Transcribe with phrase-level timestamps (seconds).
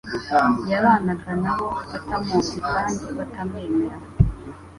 [0.71, 3.97] Yabanaga na bo batamuzi kandi batamwemera.